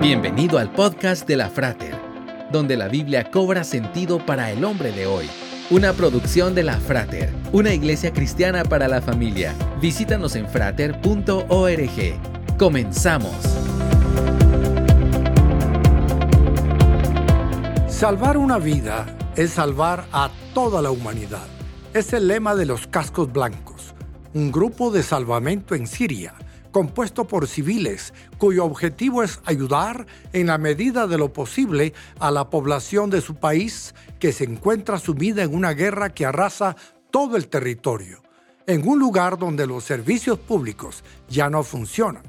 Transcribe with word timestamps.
Bienvenido 0.00 0.56
al 0.56 0.72
podcast 0.72 1.28
de 1.28 1.36
la 1.36 1.50
Frater, 1.50 1.94
donde 2.50 2.74
la 2.74 2.88
Biblia 2.88 3.30
cobra 3.30 3.64
sentido 3.64 4.24
para 4.24 4.50
el 4.50 4.64
hombre 4.64 4.92
de 4.92 5.04
hoy. 5.04 5.28
Una 5.68 5.92
producción 5.92 6.54
de 6.54 6.62
la 6.62 6.78
Frater, 6.78 7.30
una 7.52 7.74
iglesia 7.74 8.10
cristiana 8.10 8.64
para 8.64 8.88
la 8.88 9.02
familia. 9.02 9.54
Visítanos 9.78 10.36
en 10.36 10.48
frater.org. 10.48 11.36
Comenzamos. 12.58 13.36
Salvar 17.86 18.38
una 18.38 18.56
vida 18.56 19.04
es 19.36 19.50
salvar 19.50 20.06
a 20.12 20.30
toda 20.54 20.80
la 20.80 20.90
humanidad. 20.90 21.46
Es 21.92 22.14
el 22.14 22.26
lema 22.26 22.54
de 22.54 22.64
los 22.64 22.86
cascos 22.86 23.30
blancos, 23.30 23.94
un 24.32 24.50
grupo 24.50 24.90
de 24.90 25.02
salvamento 25.02 25.74
en 25.74 25.86
Siria 25.86 26.32
compuesto 26.70 27.26
por 27.26 27.46
civiles 27.46 28.14
cuyo 28.38 28.64
objetivo 28.64 29.22
es 29.22 29.40
ayudar 29.44 30.06
en 30.32 30.48
la 30.48 30.58
medida 30.58 31.06
de 31.06 31.18
lo 31.18 31.32
posible 31.32 31.92
a 32.18 32.30
la 32.30 32.50
población 32.50 33.10
de 33.10 33.20
su 33.20 33.34
país 33.34 33.94
que 34.18 34.32
se 34.32 34.44
encuentra 34.44 34.98
sumida 34.98 35.42
en 35.42 35.54
una 35.54 35.72
guerra 35.72 36.10
que 36.10 36.26
arrasa 36.26 36.76
todo 37.10 37.36
el 37.36 37.48
territorio, 37.48 38.22
en 38.66 38.86
un 38.88 38.98
lugar 38.98 39.38
donde 39.38 39.66
los 39.66 39.84
servicios 39.84 40.38
públicos 40.38 41.02
ya 41.28 41.50
no 41.50 41.62
funcionan. 41.62 42.22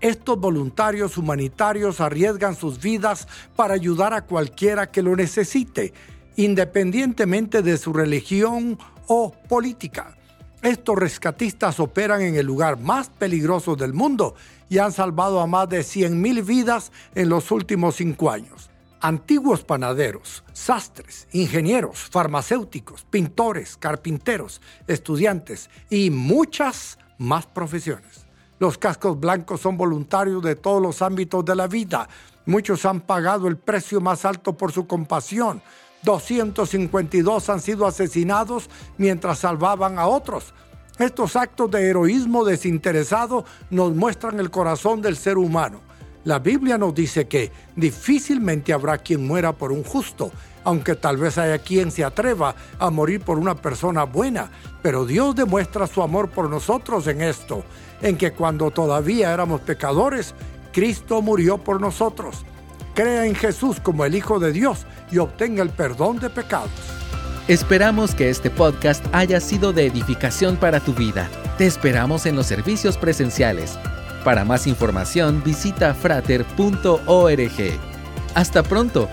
Estos 0.00 0.38
voluntarios 0.38 1.16
humanitarios 1.16 2.00
arriesgan 2.00 2.56
sus 2.56 2.80
vidas 2.80 3.28
para 3.54 3.74
ayudar 3.74 4.14
a 4.14 4.22
cualquiera 4.22 4.90
que 4.90 5.02
lo 5.02 5.14
necesite, 5.14 5.92
independientemente 6.36 7.62
de 7.62 7.76
su 7.76 7.92
religión 7.92 8.78
o 9.06 9.32
política. 9.48 10.16
Estos 10.62 10.96
rescatistas 10.96 11.80
operan 11.80 12.22
en 12.22 12.36
el 12.36 12.46
lugar 12.46 12.78
más 12.78 13.10
peligroso 13.10 13.74
del 13.74 13.92
mundo 13.92 14.36
y 14.68 14.78
han 14.78 14.92
salvado 14.92 15.40
a 15.40 15.46
más 15.48 15.68
de 15.68 15.80
100.000 15.80 16.46
vidas 16.46 16.92
en 17.16 17.28
los 17.28 17.50
últimos 17.50 17.96
cinco 17.96 18.30
años. 18.30 18.70
Antiguos 19.00 19.64
panaderos, 19.64 20.44
sastres, 20.52 21.26
ingenieros, 21.32 21.98
farmacéuticos, 21.98 23.04
pintores, 23.04 23.76
carpinteros, 23.76 24.60
estudiantes 24.86 25.68
y 25.90 26.10
muchas 26.10 26.96
más 27.18 27.44
profesiones. 27.46 28.26
Los 28.60 28.78
cascos 28.78 29.18
blancos 29.18 29.60
son 29.60 29.76
voluntarios 29.76 30.40
de 30.44 30.54
todos 30.54 30.80
los 30.80 31.02
ámbitos 31.02 31.44
de 31.44 31.56
la 31.56 31.66
vida. 31.66 32.08
Muchos 32.46 32.86
han 32.86 33.00
pagado 33.00 33.48
el 33.48 33.56
precio 33.56 34.00
más 34.00 34.24
alto 34.24 34.56
por 34.56 34.70
su 34.70 34.86
compasión, 34.86 35.60
252 36.02 37.48
han 37.48 37.60
sido 37.60 37.86
asesinados 37.86 38.68
mientras 38.98 39.38
salvaban 39.38 39.98
a 39.98 40.06
otros. 40.06 40.52
Estos 40.98 41.36
actos 41.36 41.70
de 41.70 41.88
heroísmo 41.88 42.44
desinteresado 42.44 43.44
nos 43.70 43.94
muestran 43.94 44.38
el 44.40 44.50
corazón 44.50 45.00
del 45.00 45.16
ser 45.16 45.38
humano. 45.38 45.80
La 46.24 46.38
Biblia 46.38 46.78
nos 46.78 46.94
dice 46.94 47.26
que 47.26 47.50
difícilmente 47.74 48.72
habrá 48.72 48.98
quien 48.98 49.26
muera 49.26 49.52
por 49.52 49.72
un 49.72 49.82
justo, 49.82 50.30
aunque 50.64 50.94
tal 50.94 51.16
vez 51.16 51.38
haya 51.38 51.58
quien 51.58 51.90
se 51.90 52.04
atreva 52.04 52.54
a 52.78 52.90
morir 52.90 53.20
por 53.22 53.38
una 53.38 53.56
persona 53.56 54.04
buena. 54.04 54.50
Pero 54.82 55.04
Dios 55.04 55.34
demuestra 55.34 55.86
su 55.86 56.02
amor 56.02 56.30
por 56.30 56.48
nosotros 56.48 57.06
en 57.08 57.22
esto, 57.22 57.64
en 58.02 58.16
que 58.16 58.32
cuando 58.32 58.70
todavía 58.70 59.32
éramos 59.32 59.62
pecadores, 59.62 60.34
Cristo 60.72 61.22
murió 61.22 61.58
por 61.58 61.80
nosotros. 61.80 62.44
Crea 62.94 63.26
en 63.26 63.34
Jesús 63.34 63.80
como 63.80 64.04
el 64.04 64.14
Hijo 64.14 64.38
de 64.38 64.52
Dios 64.52 64.86
y 65.12 65.18
obtenga 65.18 65.62
el 65.62 65.70
perdón 65.70 66.18
de 66.18 66.30
pecados. 66.30 66.70
Esperamos 67.48 68.14
que 68.14 68.30
este 68.30 68.50
podcast 68.50 69.04
haya 69.12 69.40
sido 69.40 69.72
de 69.72 69.86
edificación 69.86 70.56
para 70.56 70.80
tu 70.80 70.94
vida. 70.94 71.28
Te 71.58 71.66
esperamos 71.66 72.24
en 72.26 72.36
los 72.36 72.46
servicios 72.46 72.96
presenciales. 72.96 73.78
Para 74.24 74.44
más 74.44 74.66
información 74.66 75.42
visita 75.44 75.92
frater.org. 75.92 77.50
Hasta 78.34 78.62
pronto 78.62 79.08